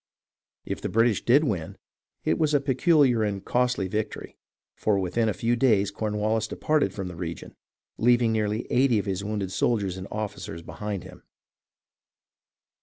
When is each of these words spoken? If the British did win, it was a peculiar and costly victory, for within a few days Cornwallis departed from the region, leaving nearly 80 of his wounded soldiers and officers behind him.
If 0.65 0.81
the 0.81 0.89
British 0.89 1.23
did 1.23 1.43
win, 1.43 1.77
it 2.25 2.39
was 2.39 2.55
a 2.55 2.59
peculiar 2.59 3.21
and 3.21 3.45
costly 3.45 3.87
victory, 3.87 4.35
for 4.75 4.97
within 4.97 5.29
a 5.29 5.31
few 5.33 5.55
days 5.55 5.91
Cornwallis 5.91 6.47
departed 6.47 6.91
from 6.91 7.07
the 7.07 7.15
region, 7.15 7.53
leaving 7.99 8.31
nearly 8.31 8.65
80 8.71 8.97
of 8.97 9.05
his 9.05 9.23
wounded 9.23 9.51
soldiers 9.51 9.97
and 9.97 10.07
officers 10.09 10.63
behind 10.63 11.03
him. 11.03 11.21